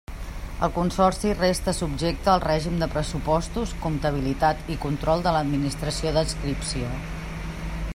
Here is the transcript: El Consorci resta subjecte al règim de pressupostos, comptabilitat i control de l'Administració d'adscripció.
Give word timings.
El 0.67 0.71
Consorci 0.77 1.33
resta 1.41 1.73
subjecte 1.79 2.31
al 2.33 2.41
règim 2.45 2.81
de 2.85 2.89
pressupostos, 2.95 3.77
comptabilitat 3.85 4.75
i 4.77 4.79
control 4.87 5.23
de 5.29 5.35
l'Administració 5.37 6.17
d'adscripció. 6.19 6.93